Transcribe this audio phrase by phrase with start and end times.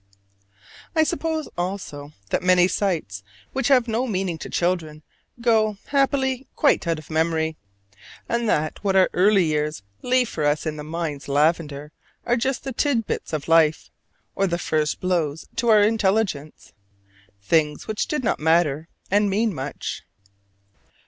[0.95, 3.21] I suppose, also, that many sights
[3.53, 5.03] which have no meaning to children
[5.39, 7.55] go, happily, quite out of memory;
[8.27, 11.91] and that what our early years leave for us in the mind's lavender
[12.25, 13.91] are just the tit bits of life,
[14.35, 16.73] or the first blows to our intelligence
[17.39, 20.01] things which did matter and mean much.